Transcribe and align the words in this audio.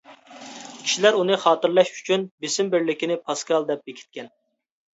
كىشىلەر 0.77 1.17
ئۇنى 1.19 1.37
خاتىرىلەش 1.43 1.93
ئۈچۈن 1.99 2.25
بېسىم 2.47 2.73
بىرلىكىنى 2.73 3.21
«پاسكال» 3.29 3.71
دەپ 3.71 3.87
بېكىتكەن. 3.87 4.35